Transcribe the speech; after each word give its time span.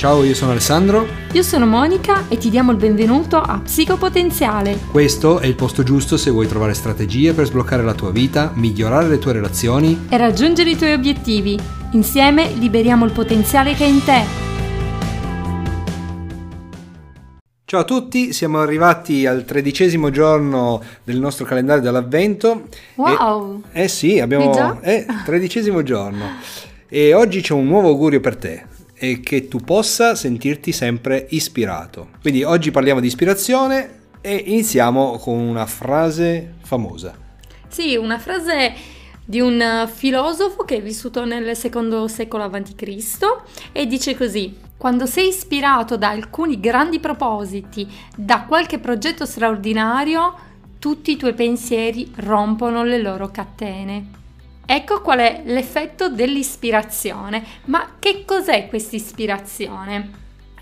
Ciao, 0.00 0.24
io 0.24 0.34
sono 0.34 0.52
Alessandro. 0.52 1.06
Io 1.32 1.42
sono 1.42 1.66
Monica 1.66 2.26
e 2.28 2.38
ti 2.38 2.48
diamo 2.48 2.70
il 2.70 2.78
benvenuto 2.78 3.36
a 3.36 3.60
Psicopotenziale. 3.62 4.78
Questo 4.90 5.40
è 5.40 5.46
il 5.46 5.54
posto 5.54 5.82
giusto 5.82 6.16
se 6.16 6.30
vuoi 6.30 6.46
trovare 6.46 6.72
strategie 6.72 7.34
per 7.34 7.44
sbloccare 7.44 7.82
la 7.82 7.92
tua 7.92 8.10
vita, 8.10 8.50
migliorare 8.54 9.08
le 9.08 9.18
tue 9.18 9.34
relazioni 9.34 10.06
e 10.08 10.16
raggiungere 10.16 10.70
i 10.70 10.76
tuoi 10.78 10.94
obiettivi. 10.94 11.58
Insieme 11.92 12.50
liberiamo 12.54 13.04
il 13.04 13.12
potenziale 13.12 13.74
che 13.74 13.84
è 13.84 13.88
in 13.88 14.02
te. 14.02 14.22
Ciao 17.66 17.80
a 17.80 17.84
tutti, 17.84 18.32
siamo 18.32 18.60
arrivati 18.60 19.26
al 19.26 19.44
tredicesimo 19.44 20.08
giorno 20.08 20.82
del 21.04 21.20
nostro 21.20 21.44
calendario 21.44 21.82
dell'avvento. 21.82 22.68
Wow! 22.94 23.64
E, 23.70 23.82
eh 23.82 23.88
sì, 23.88 24.18
abbiamo... 24.18 24.50
Già? 24.50 24.80
Eh, 24.80 25.04
tredicesimo 25.26 25.82
giorno. 25.82 26.24
E 26.88 27.12
oggi 27.12 27.42
c'è 27.42 27.52
un 27.52 27.66
nuovo 27.66 27.88
augurio 27.88 28.20
per 28.20 28.36
te 28.36 28.69
e 29.02 29.20
che 29.20 29.48
tu 29.48 29.60
possa 29.60 30.14
sentirti 30.14 30.72
sempre 30.72 31.26
ispirato. 31.30 32.10
Quindi 32.20 32.42
oggi 32.42 32.70
parliamo 32.70 33.00
di 33.00 33.06
ispirazione 33.06 34.00
e 34.20 34.34
iniziamo 34.34 35.16
con 35.16 35.38
una 35.38 35.64
frase 35.64 36.56
famosa. 36.62 37.16
Sì, 37.66 37.96
una 37.96 38.18
frase 38.18 38.74
di 39.24 39.40
un 39.40 39.88
filosofo 39.90 40.64
che 40.64 40.76
è 40.76 40.82
vissuto 40.82 41.24
nel 41.24 41.56
secondo 41.56 42.08
secolo 42.08 42.44
a.C. 42.44 43.18
e 43.72 43.86
dice 43.86 44.14
così: 44.14 44.54
Quando 44.76 45.06
sei 45.06 45.28
ispirato 45.28 45.96
da 45.96 46.10
alcuni 46.10 46.60
grandi 46.60 47.00
propositi, 47.00 47.88
da 48.14 48.42
qualche 48.42 48.78
progetto 48.78 49.24
straordinario, 49.24 50.34
tutti 50.78 51.12
i 51.12 51.16
tuoi 51.16 51.32
pensieri 51.32 52.12
rompono 52.16 52.84
le 52.84 53.00
loro 53.00 53.30
catene. 53.30 54.18
Ecco 54.72 55.00
qual 55.00 55.18
è 55.18 55.42
l'effetto 55.46 56.08
dell'ispirazione. 56.08 57.44
Ma 57.64 57.96
che 57.98 58.24
cos'è 58.24 58.68
questa 58.68 58.94
ispirazione? 58.94 60.10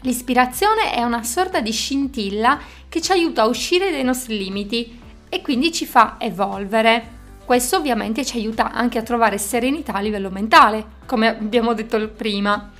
L'ispirazione 0.01 0.95
è 0.95 1.03
una 1.03 1.23
sorta 1.23 1.61
di 1.61 1.73
scintilla 1.73 2.59
che 2.89 3.03
ci 3.03 3.13
aiuta 3.13 3.43
a 3.43 3.49
uscire 3.49 3.91
dai 3.91 4.05
nostri 4.05 4.39
limiti 4.39 4.99
e 5.29 5.43
quindi 5.43 5.71
ci 5.73 5.85
fa 5.85 6.17
evolvere. 6.19 7.17
Questo 7.45 7.77
ovviamente 7.77 8.25
ci 8.25 8.39
aiuta 8.39 8.73
anche 8.73 8.97
a 8.97 9.03
trovare 9.03 9.37
serenità 9.37 9.93
a 9.93 10.01
livello 10.01 10.31
mentale, 10.31 10.87
come 11.05 11.29
abbiamo 11.29 11.75
detto 11.75 12.09
prima. 12.09 12.73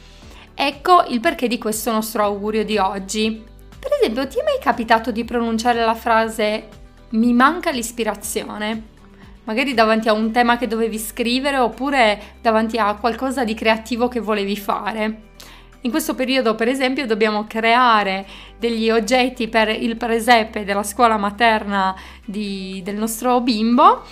Ecco 0.55 1.05
il 1.09 1.21
perché 1.21 1.47
di 1.47 1.59
questo 1.59 1.93
nostro 1.93 2.23
augurio 2.23 2.65
di 2.65 2.79
oggi. 2.79 3.45
Per 3.79 3.91
esempio, 4.01 4.27
ti 4.29 4.39
è 4.39 4.45
mai 4.45 4.59
capitato 4.63 5.11
di 5.11 5.25
pronunciare 5.25 5.85
la 5.85 5.95
frase 5.95 6.69
mi 7.11 7.35
manca 7.35 7.71
l'ispirazione? 7.71 8.97
Magari 9.49 9.73
davanti 9.73 10.11
a 10.11 10.13
un 10.13 10.31
tema 10.31 10.59
che 10.59 10.67
dovevi 10.67 10.99
scrivere 10.99 11.57
oppure 11.57 12.35
davanti 12.43 12.77
a 12.77 12.95
qualcosa 12.97 13.45
di 13.45 13.55
creativo 13.55 14.07
che 14.07 14.21
volevi 14.21 14.55
fare. 14.59 15.23
In 15.83 15.91
questo 15.91 16.15
periodo, 16.15 16.55
per 16.55 16.69
esempio, 16.69 17.07
dobbiamo 17.07 17.47
creare 17.47 18.27
degli 18.59 18.91
oggetti 18.91 19.49
per 19.49 19.71
il 19.71 19.97
presepe 19.97 20.65
della 20.65 20.83
scuola 20.83 21.17
materna 21.17 21.97
di, 22.27 22.83
del 22.85 22.97
nostro 22.97 23.41
bimbo 23.41 24.03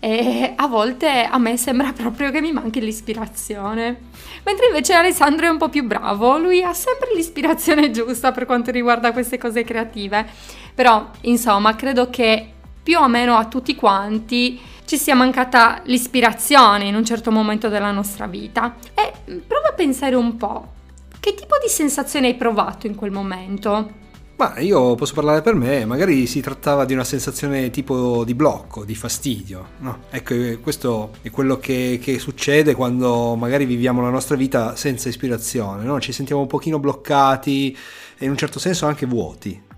e 0.00 0.54
a 0.56 0.66
volte 0.66 1.22
a 1.22 1.38
me 1.38 1.56
sembra 1.56 1.92
proprio 1.94 2.32
che 2.32 2.40
mi 2.40 2.50
manchi 2.50 2.80
l'ispirazione. 2.80 4.08
Mentre 4.42 4.66
invece 4.66 4.94
Alessandro 4.94 5.46
è 5.46 5.50
un 5.50 5.58
po' 5.58 5.68
più 5.68 5.84
bravo, 5.84 6.36
lui 6.36 6.64
ha 6.64 6.72
sempre 6.72 7.10
l'ispirazione 7.14 7.92
giusta 7.92 8.32
per 8.32 8.44
quanto 8.44 8.72
riguarda 8.72 9.12
queste 9.12 9.38
cose 9.38 9.62
creative. 9.62 10.26
Però, 10.74 11.10
insomma, 11.20 11.76
credo 11.76 12.10
che 12.10 12.54
più 12.82 12.98
o 12.98 13.06
meno 13.06 13.36
a 13.36 13.44
tutti 13.44 13.76
quanti 13.76 14.58
ci 14.84 14.96
sia 14.96 15.14
mancata 15.14 15.82
l'ispirazione 15.84 16.84
in 16.84 16.94
un 16.94 17.04
certo 17.04 17.30
momento 17.30 17.68
della 17.68 17.90
nostra 17.90 18.26
vita. 18.26 18.76
E 18.94 19.40
prova 19.46 19.68
a 19.68 19.72
pensare 19.72 20.14
un 20.14 20.36
po', 20.36 20.72
che 21.20 21.34
tipo 21.34 21.56
di 21.62 21.68
sensazione 21.68 22.28
hai 22.28 22.34
provato 22.34 22.86
in 22.86 22.94
quel 22.94 23.10
momento? 23.10 23.98
Ma 24.40 24.58
io 24.58 24.94
posso 24.94 25.12
parlare 25.12 25.42
per 25.42 25.54
me, 25.54 25.84
magari 25.84 26.26
si 26.26 26.40
trattava 26.40 26.86
di 26.86 26.94
una 26.94 27.04
sensazione 27.04 27.68
tipo 27.68 28.24
di 28.24 28.34
blocco, 28.34 28.86
di 28.86 28.94
fastidio. 28.94 29.72
No? 29.80 30.04
Ecco, 30.08 30.32
eh, 30.32 30.60
questo 30.60 31.10
è 31.20 31.28
quello 31.28 31.58
che, 31.58 31.98
che, 32.02 32.18
succede 32.18 32.74
quando 32.74 33.34
magari 33.34 33.66
viviamo 33.66 34.00
la 34.00 34.08
nostra 34.08 34.36
vita 34.36 34.76
senza 34.76 35.10
ispirazione, 35.10 35.84
no? 35.84 36.00
ci 36.00 36.12
sentiamo 36.12 36.40
un 36.40 36.46
pochino 36.46 36.78
bloccati 36.78 37.76
e 38.16 38.24
in 38.24 38.30
un 38.30 38.38
certo 38.38 38.58
senso 38.58 38.86
anche 38.86 39.04
vuoti. 39.04 39.68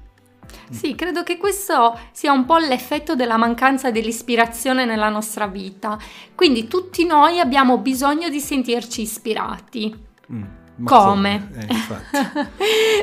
Sì, 0.72 0.94
credo 0.94 1.22
che 1.22 1.36
questo 1.36 1.98
sia 2.12 2.32
un 2.32 2.44
po' 2.44 2.56
l'effetto 2.56 3.14
della 3.14 3.36
mancanza 3.36 3.90
dell'ispirazione 3.90 4.84
nella 4.84 5.08
nostra 5.08 5.46
vita. 5.46 5.98
Quindi 6.34 6.66
tutti 6.66 7.04
noi 7.04 7.38
abbiamo 7.40 7.78
bisogno 7.78 8.28
di 8.28 8.40
sentirci 8.40 9.02
ispirati. 9.02 9.94
Mm, 10.32 10.42
come? 10.84 11.48
come? 11.48 11.66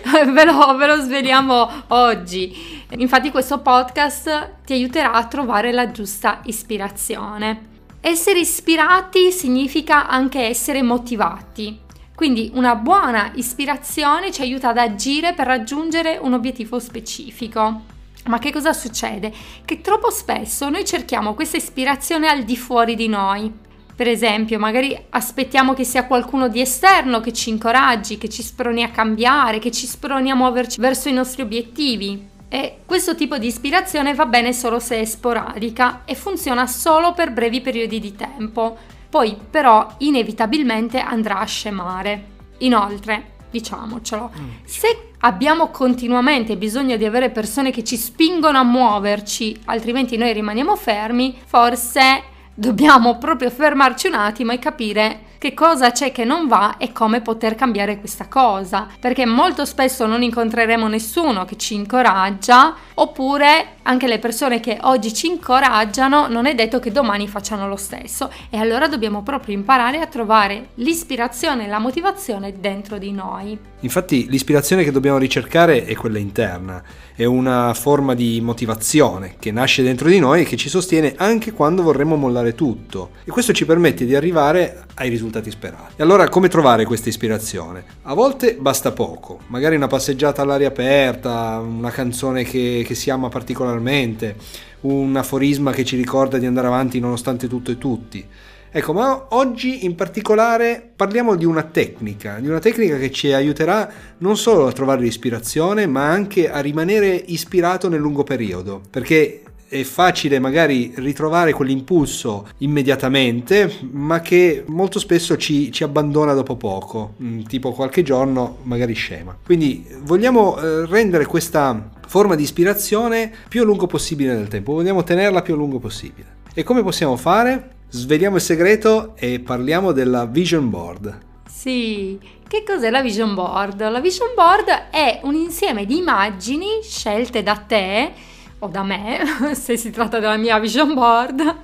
Eh, 0.10 0.26
ve, 0.32 0.46
lo, 0.46 0.76
ve 0.76 0.88
lo 0.88 1.02
sveliamo 1.02 1.70
oggi. 1.90 2.86
Infatti 2.98 3.30
questo 3.30 3.60
podcast 3.60 4.64
ti 4.66 4.74
aiuterà 4.74 5.12
a 5.14 5.28
trovare 5.28 5.72
la 5.72 5.92
giusta 5.92 6.42
ispirazione. 6.46 7.68
Essere 8.02 8.40
ispirati 8.40 9.32
significa 9.32 10.08
anche 10.08 10.42
essere 10.48 10.82
motivati. 10.82 11.88
Quindi 12.20 12.52
una 12.56 12.76
buona 12.76 13.32
ispirazione 13.36 14.30
ci 14.30 14.42
aiuta 14.42 14.68
ad 14.68 14.78
agire 14.78 15.34
per 15.34 15.48
raggiungere 15.48 16.20
un 16.22 16.34
obiettivo 16.34 16.78
specifico. 16.78 17.84
Ma 18.26 18.40
che 18.40 18.52
cosa 18.52 18.74
succede? 18.74 19.32
Che 19.64 19.80
troppo 19.80 20.10
spesso 20.10 20.68
noi 20.68 20.84
cerchiamo 20.84 21.34
questa 21.34 21.56
ispirazione 21.56 22.28
al 22.28 22.44
di 22.44 22.58
fuori 22.58 22.96
di 22.96 23.08
noi. 23.08 23.50
Per 23.96 24.06
esempio, 24.06 24.60
magari 24.60 25.02
aspettiamo 25.12 25.74
che 25.74 25.86
sia 25.86 26.08
qualcuno 26.08 26.50
di 26.50 26.60
esterno 26.60 27.22
che 27.22 27.32
ci 27.32 27.52
incoraggi, 27.52 28.18
che 28.18 28.28
ci 28.28 28.44
sproni 28.44 28.84
a 28.84 28.92
cambiare, 28.92 29.60
che 29.60 29.72
ci 29.72 29.88
sproni 29.88 30.30
a 30.30 30.36
muoverci 30.36 30.82
verso 30.82 31.08
i 31.08 31.14
nostri 31.14 31.42
obiettivi. 31.42 32.28
E 32.50 32.80
questo 32.86 33.16
tipo 33.16 33.38
di 33.38 33.48
ispirazione 33.48 34.14
va 34.14 34.26
bene 34.26 34.52
solo 34.52 34.80
se 34.80 35.00
è 35.00 35.06
sporadica 35.06 36.02
e 36.04 36.16
funziona 36.16 36.68
solo 36.68 37.14
per 37.14 37.32
brevi 37.32 37.62
periodi 37.62 38.02
di 38.02 38.14
tempo 38.14 38.78
poi 39.10 39.38
però 39.50 39.96
inevitabilmente 40.00 41.00
andrà 41.00 41.40
a 41.40 41.46
scemare. 41.46 42.38
Inoltre, 42.60 43.32
diciamocelo, 43.50 44.32
mm. 44.38 44.50
se 44.66 45.12
abbiamo 45.20 45.70
continuamente 45.70 46.58
bisogno 46.58 46.96
di 46.96 47.06
avere 47.06 47.30
persone 47.30 47.72
che 47.72 47.84
ci 47.84 47.98
spingono 47.98 48.58
a 48.58 48.64
muoverci, 48.64 49.62
altrimenti 49.66 50.18
noi 50.18 50.34
rimaniamo 50.34 50.76
fermi, 50.76 51.38
forse 51.46 52.24
dobbiamo 52.54 53.18
proprio 53.18 53.50
fermarci 53.50 54.08
un 54.08 54.16
attimo 54.16 54.52
e 54.52 54.60
capire 54.60 55.28
che 55.40 55.54
cosa 55.54 55.92
c'è 55.92 56.12
che 56.12 56.26
non 56.26 56.48
va 56.48 56.76
e 56.78 56.92
come 56.92 57.22
poter 57.22 57.56
cambiare 57.56 57.98
questa 57.98 58.28
cosa, 58.28 58.88
perché 59.00 59.26
molto 59.26 59.64
spesso 59.64 60.06
non 60.06 60.22
incontreremo 60.22 60.88
nessuno 60.90 61.46
che 61.46 61.56
ci 61.56 61.76
incoraggia, 61.76 62.76
oppure 63.02 63.78
anche 63.84 64.08
le 64.08 64.20
persone 64.20 64.60
che 64.60 64.78
oggi 64.82 65.14
ci 65.14 65.28
incoraggiano 65.28 66.28
non 66.28 66.46
è 66.46 66.54
detto 66.54 66.80
che 66.80 66.92
domani 66.92 67.28
facciano 67.28 67.68
lo 67.68 67.76
stesso 67.76 68.32
e 68.50 68.58
allora 68.58 68.88
dobbiamo 68.88 69.24
proprio 69.24 69.56
imparare 69.56 70.00
a 70.00 70.08
trovare 70.08 70.70
l'ispirazione 70.76 71.66
e 71.66 71.68
la 71.68 71.80
motivazione 71.80 72.54
dentro 72.60 72.98
di 72.98 73.12
noi. 73.12 73.58
Infatti 73.82 74.30
l'ispirazione 74.30 74.84
che 74.84 74.92
dobbiamo 74.92 75.18
ricercare 75.18 75.86
è 75.86 75.96
quella 75.96 76.20
interna, 76.20 76.84
è 77.16 77.26
una 77.26 77.74
forma 77.74 78.14
di 78.14 78.40
motivazione 78.42 79.36
che 79.40 79.52
nasce 79.52 79.84
dentro 79.84 80.10
di 80.10 80.20
noi 80.20 80.42
e 80.42 80.46
che 80.46 80.58
ci 80.58 80.70
sostiene 80.70 81.14
anche 81.18 81.52
quando 81.52 81.82
vorremmo 81.82 82.16
mollare 82.16 82.56
tutto 82.56 83.12
e 83.24 83.32
questo 83.32 83.54
ci 83.54 83.66
permette 83.66 84.06
di 84.06 84.16
arrivare 84.16 84.86
ai 84.96 85.10
risultati 85.10 85.50
sperati. 85.50 85.94
E 85.98 86.04
allora 86.04 86.28
come 86.30 86.50
trovare 86.50 86.86
questa 86.86 87.10
ispirazione? 87.10 87.84
A 88.04 88.14
volte 88.14 88.56
basta 88.60 88.92
poco, 88.92 89.40
magari 89.48 89.76
una 89.76 89.88
passeggiata 89.88 90.42
all'aria 90.42 90.68
aperta, 90.68 91.60
una 91.60 91.90
canzone 91.90 92.44
che, 92.44 92.84
che 92.90 92.96
si 92.96 93.12
ama 93.12 93.30
particolarmente, 93.30 94.36
un 94.82 95.16
aforisma 95.16 95.72
che 95.72 95.86
ci 95.86 95.96
ricorda 95.96 96.40
di 96.40 96.48
andare 96.48 96.66
avanti 96.66 97.00
nonostante 97.00 97.48
tutto 97.48 97.70
e 97.70 97.78
tutti. 97.78 98.26
Ecco, 98.72 98.94
ma 98.94 99.28
oggi 99.30 99.86
in 99.86 99.94
particolare 99.94 100.90
parliamo 100.96 101.36
di 101.36 101.46
una 101.46 101.62
tecnica, 101.64 102.40
di 102.40 102.48
una 102.48 102.58
tecnica 102.58 102.98
che 102.98 103.12
ci 103.12 103.32
aiuterà 103.32 103.92
non 104.20 104.38
solo 104.38 104.66
a 104.66 104.72
trovare 104.72 105.02
l'ispirazione, 105.02 105.86
ma 105.86 106.10
anche 106.10 106.50
a 106.50 106.60
rimanere 106.62 107.10
ispirato 107.14 107.90
nel 107.90 108.00
lungo 108.00 108.24
periodo, 108.24 108.82
perché 108.90 109.44
è 109.70 109.84
facile 109.84 110.40
magari 110.40 110.92
ritrovare 110.96 111.54
quell'impulso 111.54 112.48
immediatamente, 112.58 113.72
ma 113.92 114.20
che 114.20 114.64
molto 114.68 114.98
spesso 114.98 115.38
ci, 115.38 115.72
ci, 115.72 115.84
abbandona 115.84 116.34
dopo 116.34 116.56
poco, 116.56 117.14
mm, 117.22 117.44
tipo 117.44 117.72
qualche 117.72 118.02
giorno 118.02 118.58
magari 118.64 118.94
scema. 118.94 119.38
Quindi 119.46 119.86
vogliamo 120.02 120.58
eh, 120.58 120.88
rendere 120.88 121.26
questa 121.26 121.92
forma 122.08 122.34
di 122.34 122.42
ispirazione 122.42 123.32
più 123.48 123.62
a 123.62 123.66
lungo 123.66 123.86
possibile 123.86 124.34
nel 124.34 124.48
tempo, 124.48 124.74
vogliamo 124.74 125.04
tenerla 125.04 125.44
più 125.44 125.54
a 125.54 125.58
lungo 125.58 125.78
possibile. 125.78 126.38
E 126.56 126.64
come 126.64 126.82
possiamo 126.82 127.16
fare? 127.16 127.78
Sveliamo 127.90 128.38
il 128.38 128.42
segreto 128.42 129.14
e 129.16 129.40
parliamo 129.40 129.92
della 129.92 130.26
vision 130.26 130.70
board. 130.70 131.28
Sì, 131.48 132.20
che 132.48 132.64
cos'è 132.66 132.90
la 132.90 133.04
vision 133.04 133.36
board? 133.36 133.88
La 133.88 134.00
vision 134.00 134.30
board 134.34 134.68
è 134.90 135.20
un 135.24 135.36
insieme 135.36 135.86
di 135.86 135.98
immagini 135.98 136.80
scelte 136.82 137.44
da 137.44 137.56
te 137.56 138.12
o 138.60 138.68
da 138.68 138.84
me, 138.84 139.20
se 139.54 139.78
si 139.78 139.90
tratta 139.90 140.20
della 140.20 140.38
mia 140.38 140.60
vision 140.60 140.94
board, 140.94 141.62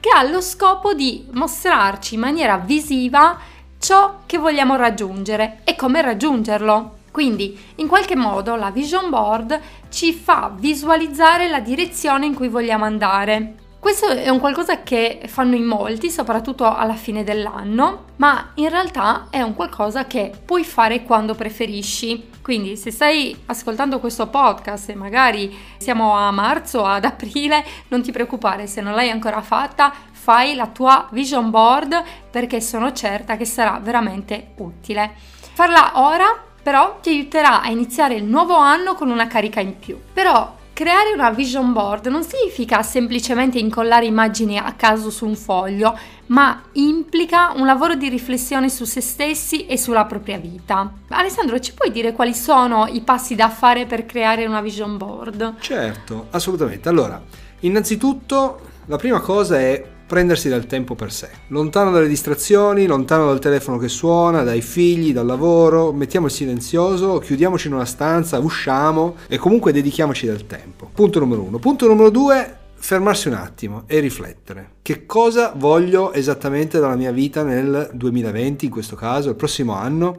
che 0.00 0.10
ha 0.14 0.22
lo 0.22 0.40
scopo 0.40 0.94
di 0.94 1.26
mostrarci 1.32 2.14
in 2.14 2.20
maniera 2.20 2.56
visiva 2.58 3.38
ciò 3.78 4.20
che 4.26 4.38
vogliamo 4.38 4.76
raggiungere 4.76 5.60
e 5.64 5.76
come 5.76 6.02
raggiungerlo. 6.02 6.98
Quindi, 7.10 7.58
in 7.76 7.88
qualche 7.88 8.14
modo, 8.14 8.56
la 8.56 8.70
vision 8.70 9.08
board 9.08 9.58
ci 9.88 10.12
fa 10.12 10.52
visualizzare 10.54 11.48
la 11.48 11.60
direzione 11.60 12.26
in 12.26 12.34
cui 12.34 12.48
vogliamo 12.48 12.84
andare. 12.84 13.65
Questo 13.86 14.08
è 14.08 14.28
un 14.30 14.40
qualcosa 14.40 14.82
che 14.82 15.20
fanno 15.28 15.54
in 15.54 15.62
molti, 15.62 16.10
soprattutto 16.10 16.74
alla 16.74 16.96
fine 16.96 17.22
dell'anno, 17.22 18.06
ma 18.16 18.50
in 18.54 18.68
realtà 18.68 19.28
è 19.30 19.42
un 19.42 19.54
qualcosa 19.54 20.08
che 20.08 20.32
puoi 20.44 20.64
fare 20.64 21.04
quando 21.04 21.36
preferisci. 21.36 22.30
Quindi 22.42 22.76
se 22.76 22.90
stai 22.90 23.44
ascoltando 23.46 24.00
questo 24.00 24.26
podcast 24.26 24.88
e 24.88 24.96
magari 24.96 25.56
siamo 25.76 26.16
a 26.16 26.32
marzo 26.32 26.84
ad 26.84 27.04
aprile, 27.04 27.64
non 27.86 28.02
ti 28.02 28.10
preoccupare, 28.10 28.66
se 28.66 28.80
non 28.80 28.92
l'hai 28.92 29.08
ancora 29.08 29.40
fatta, 29.40 29.92
fai 30.10 30.56
la 30.56 30.66
tua 30.66 31.06
vision 31.12 31.50
board 31.50 32.02
perché 32.28 32.60
sono 32.60 32.92
certa 32.92 33.36
che 33.36 33.44
sarà 33.44 33.78
veramente 33.80 34.48
utile. 34.56 35.12
Farla 35.52 35.92
ora 35.94 36.42
però 36.60 36.98
ti 37.00 37.10
aiuterà 37.10 37.62
a 37.62 37.70
iniziare 37.70 38.16
il 38.16 38.24
nuovo 38.24 38.56
anno 38.56 38.94
con 38.94 39.10
una 39.10 39.28
carica 39.28 39.60
in 39.60 39.78
più. 39.78 39.96
Però 40.12 40.64
creare 40.76 41.14
una 41.14 41.30
vision 41.30 41.72
board 41.72 42.08
non 42.08 42.22
significa 42.22 42.82
semplicemente 42.82 43.58
incollare 43.58 44.04
immagini 44.04 44.58
a 44.58 44.74
caso 44.74 45.08
su 45.08 45.24
un 45.24 45.34
foglio, 45.34 45.98
ma 46.26 46.64
implica 46.72 47.54
un 47.56 47.64
lavoro 47.64 47.94
di 47.94 48.10
riflessione 48.10 48.68
su 48.68 48.84
se 48.84 49.00
stessi 49.00 49.64
e 49.64 49.78
sulla 49.78 50.04
propria 50.04 50.36
vita. 50.36 50.92
Alessandro, 51.08 51.58
ci 51.60 51.72
puoi 51.72 51.90
dire 51.90 52.12
quali 52.12 52.34
sono 52.34 52.86
i 52.88 53.00
passi 53.00 53.34
da 53.34 53.48
fare 53.48 53.86
per 53.86 54.04
creare 54.04 54.44
una 54.44 54.60
vision 54.60 54.98
board? 54.98 55.54
Certo, 55.60 56.26
assolutamente. 56.32 56.90
Allora, 56.90 57.22
innanzitutto 57.60 58.60
la 58.84 58.96
prima 58.96 59.20
cosa 59.20 59.58
è 59.58 59.82
prendersi 60.06 60.48
del 60.48 60.66
tempo 60.66 60.94
per 60.94 61.12
sé, 61.12 61.28
lontano 61.48 61.90
dalle 61.90 62.06
distrazioni, 62.06 62.86
lontano 62.86 63.26
dal 63.26 63.40
telefono 63.40 63.76
che 63.76 63.88
suona, 63.88 64.42
dai 64.42 64.60
figli, 64.60 65.12
dal 65.12 65.26
lavoro, 65.26 65.92
mettiamo 65.92 66.26
il 66.26 66.32
silenzioso, 66.32 67.18
chiudiamoci 67.18 67.66
in 67.66 67.74
una 67.74 67.84
stanza, 67.84 68.38
usciamo 68.38 69.16
e 69.26 69.36
comunque 69.36 69.72
dedichiamoci 69.72 70.26
del 70.26 70.46
tempo. 70.46 70.90
Punto 70.94 71.18
numero 71.18 71.42
uno. 71.42 71.58
Punto 71.58 71.88
numero 71.88 72.10
due, 72.10 72.56
fermarsi 72.76 73.28
un 73.28 73.34
attimo 73.34 73.82
e 73.86 73.98
riflettere. 73.98 74.74
Che 74.82 75.06
cosa 75.06 75.52
voglio 75.56 76.12
esattamente 76.12 76.78
dalla 76.78 76.96
mia 76.96 77.10
vita 77.10 77.42
nel 77.42 77.90
2020, 77.92 78.66
in 78.66 78.70
questo 78.70 78.94
caso, 78.94 79.30
il 79.30 79.36
prossimo 79.36 79.74
anno? 79.74 80.18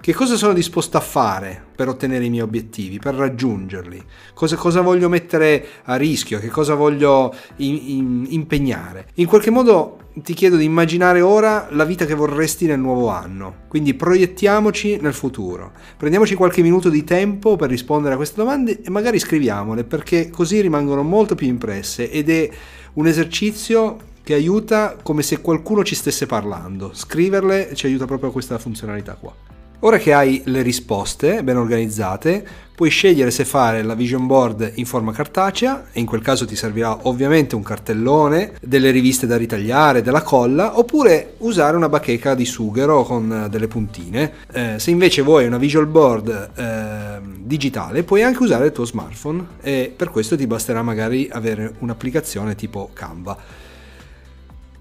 Che 0.00 0.14
cosa 0.14 0.36
sono 0.36 0.52
disposto 0.52 0.96
a 0.96 1.00
fare 1.00 1.64
per 1.74 1.88
ottenere 1.88 2.24
i 2.24 2.30
miei 2.30 2.42
obiettivi, 2.42 2.98
per 2.98 3.14
raggiungerli? 3.14 4.00
Cosa, 4.34 4.54
cosa 4.54 4.80
voglio 4.80 5.08
mettere 5.08 5.66
a 5.84 5.96
rischio? 5.96 6.38
Che 6.38 6.48
cosa 6.48 6.74
voglio 6.74 7.34
in, 7.56 7.74
in, 7.74 8.26
impegnare? 8.28 9.08
In 9.14 9.26
qualche 9.26 9.50
modo 9.50 9.98
ti 10.14 10.32
chiedo 10.32 10.56
di 10.56 10.64
immaginare 10.64 11.20
ora 11.20 11.66
la 11.70 11.84
vita 11.84 12.04
che 12.04 12.14
vorresti 12.14 12.66
nel 12.66 12.78
nuovo 12.78 13.08
anno. 13.08 13.64
Quindi 13.66 13.94
proiettiamoci 13.94 14.98
nel 15.00 15.12
futuro. 15.12 15.72
Prendiamoci 15.96 16.36
qualche 16.36 16.62
minuto 16.62 16.88
di 16.88 17.02
tempo 17.02 17.56
per 17.56 17.68
rispondere 17.68 18.14
a 18.14 18.16
queste 18.16 18.36
domande 18.36 18.80
e 18.82 18.90
magari 18.90 19.18
scriviamole 19.18 19.82
perché 19.82 20.30
così 20.30 20.60
rimangono 20.60 21.02
molto 21.02 21.34
più 21.34 21.48
impresse 21.48 22.10
ed 22.10 22.30
è 22.30 22.48
un 22.92 23.06
esercizio 23.08 23.96
che 24.22 24.34
aiuta 24.34 24.96
come 25.02 25.22
se 25.22 25.40
qualcuno 25.40 25.84
ci 25.84 25.94
stesse 25.94 26.26
parlando. 26.26 26.92
Scriverle 26.94 27.74
ci 27.74 27.86
aiuta 27.86 28.06
proprio 28.06 28.30
a 28.30 28.32
questa 28.32 28.58
funzionalità 28.58 29.14
qua. 29.14 29.45
Ora 29.80 29.98
che 29.98 30.14
hai 30.14 30.42
le 30.46 30.62
risposte 30.62 31.42
ben 31.42 31.58
organizzate, 31.58 32.44
puoi 32.74 32.88
scegliere 32.88 33.30
se 33.30 33.44
fare 33.44 33.82
la 33.82 33.94
vision 33.94 34.26
board 34.26 34.72
in 34.76 34.86
forma 34.86 35.12
cartacea, 35.12 35.86
e 35.92 36.00
in 36.00 36.06
quel 36.06 36.22
caso 36.22 36.46
ti 36.46 36.56
servirà 36.56 36.98
ovviamente 37.02 37.54
un 37.54 37.62
cartellone, 37.62 38.52
delle 38.60 38.90
riviste 38.90 39.26
da 39.26 39.36
ritagliare, 39.36 40.00
della 40.00 40.22
colla, 40.22 40.78
oppure 40.78 41.34
usare 41.38 41.76
una 41.76 41.90
bacheca 41.90 42.34
di 42.34 42.46
sughero 42.46 43.02
con 43.02 43.48
delle 43.50 43.68
puntine. 43.68 44.32
Eh, 44.50 44.74
se 44.78 44.90
invece 44.90 45.20
vuoi 45.20 45.46
una 45.46 45.58
visual 45.58 45.86
board 45.86 46.50
eh, 46.54 47.20
digitale, 47.38 48.02
puoi 48.02 48.22
anche 48.22 48.42
usare 48.42 48.66
il 48.66 48.72
tuo 48.72 48.86
smartphone 48.86 49.46
e 49.60 49.92
per 49.94 50.10
questo 50.10 50.36
ti 50.36 50.46
basterà 50.46 50.82
magari 50.82 51.28
avere 51.30 51.74
un'applicazione 51.80 52.54
tipo 52.54 52.90
Canva 52.92 53.64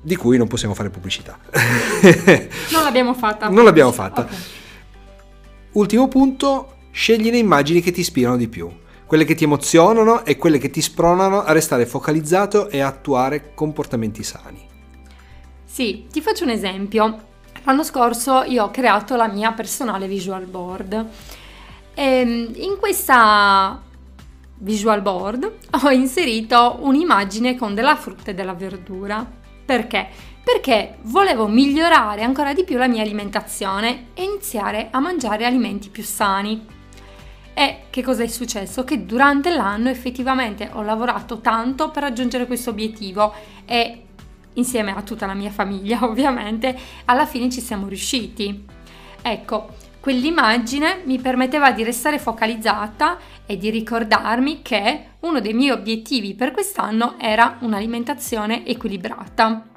di 0.02 0.16
cui 0.16 0.38
non 0.38 0.48
possiamo 0.48 0.76
fare 0.76 0.90
pubblicità. 0.90 1.38
non 2.72 2.84
l'abbiamo 2.84 3.14
fatta. 3.14 3.50
Non 3.56 3.64
l'abbiamo 3.64 3.92
fatta. 3.92 4.22
Okay. 4.22 4.38
Ultimo 5.76 6.08
punto, 6.08 6.76
scegli 6.92 7.30
le 7.30 7.38
immagini 7.38 7.82
che 7.82 7.92
ti 7.92 8.00
ispirano 8.00 8.38
di 8.38 8.48
più, 8.48 8.72
quelle 9.06 9.26
che 9.26 9.36
ti 9.36 9.44
emozionano 9.44 10.24
e 10.24 10.38
quelle 10.38 10.58
che 10.58 10.70
ti 10.70 10.80
spronano 10.80 11.44
a 11.44 11.52
restare 11.52 11.86
focalizzato 11.86 12.70
e 12.70 12.80
a 12.80 12.88
attuare 12.88 13.54
comportamenti 13.54 14.24
sani. 14.24 14.66
Sì, 15.66 16.06
ti 16.10 16.22
faccio 16.22 16.46
un 16.46 16.52
esempio. 16.52 17.24
L'anno 17.66 17.84
scorso 17.84 18.44
io 18.44 18.64
ho 18.64 18.72
creato 18.72 19.18
la 19.18 19.28
mia 19.28 19.52
personale 19.52 20.08
visual 20.08 20.46
board 20.46 21.08
e 21.94 22.22
in 22.22 22.78
questa 22.80 23.82
visual 24.60 25.02
board 25.02 25.52
ho 25.84 25.90
inserito 25.90 26.78
un'immagine 26.80 27.58
con 27.58 27.74
della 27.74 27.98
frutta 27.98 28.32
e 28.32 28.34
della 28.34 28.54
verdura. 28.54 29.30
Perché? 29.66 30.08
Perché 30.46 30.98
volevo 31.02 31.48
migliorare 31.48 32.22
ancora 32.22 32.54
di 32.54 32.64
più 32.64 32.78
la 32.78 32.88
mia 32.88 33.02
alimentazione 33.02 34.10
e 34.14 34.24
iniziare 34.26 34.90
a 34.92 35.00
mangiare 35.00 35.44
alimenti 35.44 35.90
più 35.90 36.04
sani. 36.04 36.64
E 37.52 37.86
che 37.90 38.04
cosa 38.04 38.22
è 38.22 38.28
successo? 38.28 38.84
Che 38.84 39.08
durante 39.08 39.50
l'anno 39.50 39.90
effettivamente 39.90 40.70
ho 40.72 40.84
lavorato 40.84 41.40
tanto 41.40 41.90
per 41.90 42.04
raggiungere 42.04 42.46
questo 42.46 42.70
obiettivo 42.70 43.34
e 43.66 44.04
insieme 44.54 44.94
a 44.96 45.02
tutta 45.02 45.26
la 45.26 45.34
mia 45.34 45.50
famiglia 45.50 46.04
ovviamente 46.06 46.78
alla 47.06 47.26
fine 47.26 47.50
ci 47.50 47.60
siamo 47.60 47.88
riusciti. 47.88 48.66
Ecco, 49.24 49.70
quell'immagine 50.00 51.02
mi 51.06 51.18
permetteva 51.18 51.72
di 51.72 51.84
restare 51.84 52.20
focalizzata 52.20 53.18
e 53.48 53.58
di 53.58 53.72
ricordarmi 53.72 54.62
che 54.62 55.06
uno 55.22 55.40
dei 55.40 55.54
miei 55.54 55.72
obiettivi 55.72 56.36
per 56.36 56.52
quest'anno 56.52 57.16
era 57.18 57.58
un'alimentazione 57.62 58.64
equilibrata 58.68 59.70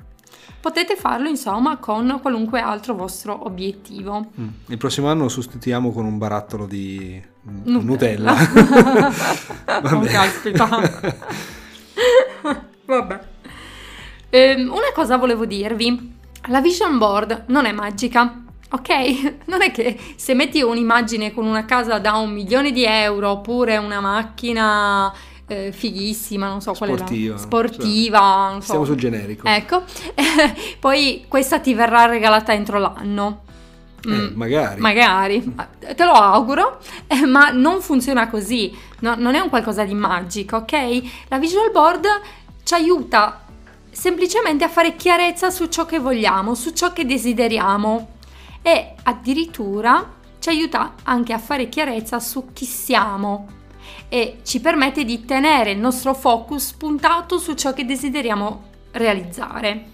potete 0.61 0.97
farlo 0.97 1.29
insomma 1.29 1.77
con 1.79 2.19
qualunque 2.21 2.61
altro 2.61 2.95
vostro 2.95 3.47
obiettivo. 3.47 4.31
Mm. 4.41 4.49
Il 4.67 4.77
prossimo 4.79 5.09
anno 5.09 5.25
lo 5.25 5.29
sostituiamo 5.29 5.93
con 5.93 6.05
un 6.05 6.19
barattolo 6.19 6.67
di 6.67 7.23
Nutella. 7.43 8.35
Nutella. 8.35 9.13
Vabbè. 9.83 10.07
caspita. 10.07 10.69
Vabbè. 12.85 13.21
Ehm, 14.31 14.69
una 14.69 14.93
cosa 14.95 15.17
volevo 15.17 15.47
dirvi. 15.47 16.17
La 16.49 16.61
vision 16.61 16.99
board 16.99 17.45
non 17.49 17.65
è 17.67 17.73
magica. 17.73 18.43
Ok? 18.71 19.45
Non 19.49 19.63
è 19.63 19.71
che 19.71 19.99
se 20.17 20.35
metti 20.35 20.61
un'immagine 20.61 21.33
con 21.33 21.47
una 21.47 21.65
casa 21.65 21.99
da 21.99 22.17
un 22.17 22.33
milione 22.33 22.71
di 22.71 22.85
euro 22.85 23.31
oppure 23.31 23.79
una 23.79 24.01
macchina 24.01 25.13
eh, 25.49 25.73
fighissima, 25.73 26.47
non 26.47 26.61
so 26.61 26.73
qual 26.75 26.91
sportiva, 26.97 27.35
è 27.35 27.39
sportiva, 27.39 28.19
cioè, 28.19 28.51
non 28.51 28.61
so. 28.61 28.67
Stiamo 28.67 28.85
sul 28.85 28.97
generico. 28.97 29.47
Ecco, 29.49 29.83
poi 30.79 31.25
questa 31.27 31.59
ti 31.59 31.75
verrà 31.75 32.07
regalata 32.07 32.53
entro 32.53 32.79
l'anno. 32.79 33.43
Eh, 34.05 34.11
mm, 34.11 34.37
magari. 34.37 34.81
Magari, 34.81 35.55
te 35.97 36.05
lo 36.05 36.13
auguro, 36.13 36.79
eh, 37.09 37.27
ma 37.27 37.51
non 37.51 37.81
funziona 37.81 38.29
così, 38.29 38.77
no, 39.01 39.15
non 39.17 39.35
è 39.35 39.41
un 39.41 39.49
qualcosa 39.49 39.85
di 39.85 39.95
magico, 39.95 40.59
ok? 40.59 41.27
La 41.29 41.39
visual 41.39 41.71
board 41.73 42.07
ci 42.63 42.75
aiuta 42.75 43.43
semplicemente 43.91 44.65
a 44.65 44.69
fare 44.69 44.95
chiarezza 44.95 45.51
su 45.51 45.67
ciò 45.67 45.87
che 45.87 45.99
vogliamo, 45.99 46.55
su 46.55 46.71
ciò 46.71 46.93
che 46.93 47.05
desideriamo 47.05 48.17
e 48.63 48.95
addirittura 49.03 50.15
ci 50.39 50.51
aiuta 50.51 50.95
anche 51.03 51.33
a 51.33 51.39
fare 51.39 51.69
chiarezza 51.69 52.21
su 52.21 52.53
chi 52.53 52.65
siamo, 52.65 53.58
e 54.09 54.39
ci 54.43 54.61
permette 54.61 55.05
di 55.05 55.25
tenere 55.25 55.73
il 55.73 55.79
nostro 55.79 56.15
focus 56.15 56.73
puntato 56.73 57.39
su 57.39 57.55
ciò 57.55 57.73
che 57.73 57.85
desideriamo 57.85 58.63
realizzare. 58.93 59.85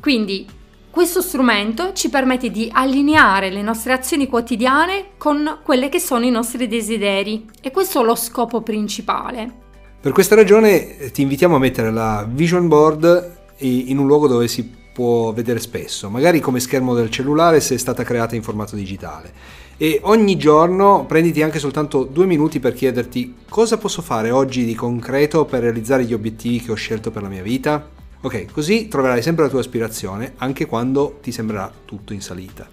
Quindi 0.00 0.46
questo 0.90 1.20
strumento 1.20 1.92
ci 1.92 2.08
permette 2.08 2.50
di 2.50 2.68
allineare 2.72 3.50
le 3.50 3.62
nostre 3.62 3.92
azioni 3.92 4.26
quotidiane 4.26 5.10
con 5.16 5.58
quelle 5.62 5.88
che 5.88 6.00
sono 6.00 6.24
i 6.24 6.30
nostri 6.30 6.66
desideri 6.66 7.46
e 7.60 7.70
questo 7.70 8.00
è 8.00 8.04
lo 8.04 8.14
scopo 8.14 8.62
principale. 8.62 9.66
Per 10.00 10.12
questa 10.12 10.34
ragione 10.34 10.98
eh, 10.98 11.10
ti 11.10 11.22
invitiamo 11.22 11.56
a 11.56 11.58
mettere 11.58 11.90
la 11.90 12.26
vision 12.28 12.68
board 12.68 13.36
in 13.58 13.98
un 13.98 14.06
luogo 14.06 14.28
dove 14.28 14.48
si 14.48 14.76
può 14.92 15.32
vedere 15.32 15.60
spesso, 15.60 16.10
magari 16.10 16.40
come 16.40 16.60
schermo 16.60 16.94
del 16.94 17.10
cellulare 17.10 17.60
se 17.60 17.74
è 17.74 17.78
stata 17.78 18.02
creata 18.02 18.34
in 18.34 18.42
formato 18.42 18.74
digitale 18.74 19.32
e 19.80 20.00
ogni 20.02 20.36
giorno 20.36 21.04
prenditi 21.06 21.40
anche 21.40 21.60
soltanto 21.60 22.02
due 22.02 22.26
minuti 22.26 22.58
per 22.58 22.74
chiederti 22.74 23.36
cosa 23.48 23.78
posso 23.78 24.02
fare 24.02 24.32
oggi 24.32 24.64
di 24.64 24.74
concreto 24.74 25.44
per 25.44 25.62
realizzare 25.62 26.04
gli 26.04 26.12
obiettivi 26.12 26.60
che 26.60 26.72
ho 26.72 26.74
scelto 26.74 27.12
per 27.12 27.22
la 27.22 27.28
mia 27.28 27.42
vita. 27.42 27.88
Ok, 28.20 28.50
così 28.50 28.88
troverai 28.88 29.22
sempre 29.22 29.44
la 29.44 29.50
tua 29.50 29.60
aspirazione 29.60 30.34
anche 30.38 30.66
quando 30.66 31.18
ti 31.22 31.30
sembrerà 31.30 31.72
tutto 31.84 32.12
in 32.12 32.20
salita. 32.20 32.66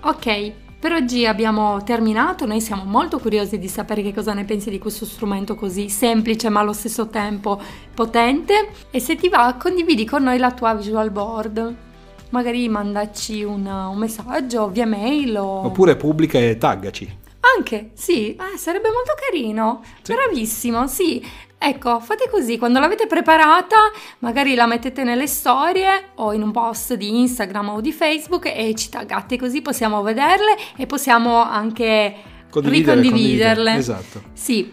Ok, 0.00 0.52
per 0.80 0.92
oggi 0.92 1.26
abbiamo 1.26 1.82
terminato, 1.82 2.46
noi 2.46 2.62
siamo 2.62 2.84
molto 2.84 3.18
curiosi 3.18 3.58
di 3.58 3.68
sapere 3.68 4.00
che 4.00 4.14
cosa 4.14 4.32
ne 4.32 4.44
pensi 4.44 4.70
di 4.70 4.78
questo 4.78 5.04
strumento 5.04 5.54
così 5.54 5.90
semplice 5.90 6.48
ma 6.48 6.60
allo 6.60 6.72
stesso 6.72 7.08
tempo 7.08 7.60
potente 7.92 8.70
e 8.90 9.00
se 9.00 9.16
ti 9.16 9.28
va 9.28 9.54
condividi 9.58 10.06
con 10.06 10.22
noi 10.22 10.38
la 10.38 10.52
tua 10.52 10.72
visual 10.74 11.10
board 11.10 11.86
magari 12.30 12.68
mandaci 12.68 13.42
un, 13.42 13.66
un 13.66 13.98
messaggio 13.98 14.68
via 14.68 14.86
mail 14.86 15.36
o... 15.36 15.64
Oppure 15.66 15.96
pubblica 15.96 16.38
e 16.38 16.56
taggaci. 16.56 17.16
Anche, 17.56 17.90
sì, 17.94 18.34
eh, 18.34 18.56
sarebbe 18.56 18.88
molto 18.90 19.12
carino. 19.16 19.82
Sì. 20.02 20.12
Bravissimo, 20.12 20.86
sì. 20.86 21.24
Ecco, 21.60 21.98
fate 21.98 22.28
così, 22.30 22.56
quando 22.56 22.78
l'avete 22.78 23.08
preparata, 23.08 23.76
magari 24.20 24.54
la 24.54 24.66
mettete 24.66 25.02
nelle 25.02 25.26
storie 25.26 26.10
o 26.16 26.32
in 26.32 26.42
un 26.42 26.52
post 26.52 26.94
di 26.94 27.18
Instagram 27.18 27.70
o 27.70 27.80
di 27.80 27.92
Facebook 27.92 28.46
e 28.46 28.74
ci 28.76 28.88
taggate 28.88 29.36
così 29.36 29.60
possiamo 29.60 30.02
vederle 30.02 30.56
e 30.76 30.86
possiamo 30.86 31.42
anche 31.42 32.14
Condividere, 32.48 33.00
ricondividerle. 33.00 33.74
Esatto. 33.74 34.22
Sì. 34.34 34.72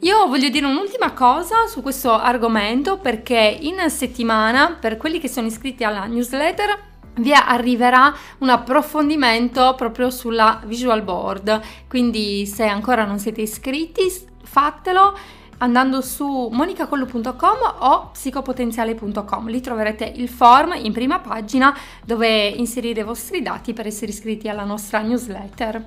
Io 0.00 0.26
voglio 0.26 0.50
dire 0.50 0.66
un'ultima 0.66 1.12
cosa 1.12 1.66
su 1.68 1.80
questo 1.80 2.12
argomento 2.12 2.98
perché 2.98 3.56
in 3.60 3.88
settimana, 3.88 4.76
per 4.78 4.98
quelli 4.98 5.18
che 5.18 5.28
sono 5.28 5.46
iscritti 5.46 5.84
alla 5.84 6.04
newsletter, 6.04 6.95
vi 7.16 7.32
arriverà 7.32 8.14
un 8.38 8.48
approfondimento 8.48 9.74
proprio 9.76 10.10
sulla 10.10 10.60
visual 10.64 11.02
board. 11.02 11.60
Quindi 11.88 12.46
se 12.46 12.64
ancora 12.64 13.04
non 13.04 13.18
siete 13.18 13.42
iscritti, 13.42 14.02
fatelo 14.42 15.16
andando 15.58 16.02
su 16.02 16.48
monicacollo.com 16.52 17.76
o 17.78 18.10
psicopotenziale.com. 18.12 19.48
Lì 19.48 19.60
troverete 19.60 20.12
il 20.16 20.28
form 20.28 20.74
in 20.76 20.92
prima 20.92 21.18
pagina 21.18 21.74
dove 22.04 22.46
inserire 22.48 23.00
i 23.00 23.04
vostri 23.04 23.40
dati 23.42 23.72
per 23.72 23.86
essere 23.86 24.10
iscritti 24.10 24.48
alla 24.48 24.64
nostra 24.64 25.00
newsletter. 25.00 25.84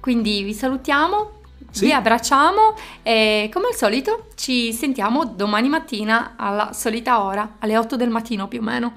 Quindi 0.00 0.42
vi 0.42 0.52
salutiamo, 0.52 1.30
Sì. 1.70 1.84
vi 1.84 1.92
abbracciamo 1.92 2.74
e 3.04 3.48
come 3.52 3.68
al 3.68 3.74
solito 3.76 4.26
ci 4.34 4.72
sentiamo 4.72 5.24
domani 5.24 5.68
mattina 5.68 6.32
alla 6.36 6.72
solita 6.72 7.22
ora, 7.22 7.54
alle 7.60 7.78
8 7.78 7.94
del 7.94 8.10
mattino 8.10 8.48
più 8.48 8.58
o 8.58 8.62
meno. 8.62 8.92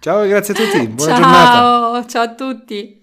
Ciao 0.00 0.22
e 0.22 0.28
grazie 0.28 0.54
a 0.54 0.56
tutti. 0.56 0.86
Buona 0.88 1.12
ciao, 1.12 1.22
giornata. 1.22 2.06
ciao 2.08 2.22
a 2.22 2.34
tutti. 2.34 2.92